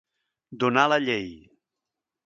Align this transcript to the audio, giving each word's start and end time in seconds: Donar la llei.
Donar 0.63 0.87
la 0.95 0.99
llei. 1.05 1.31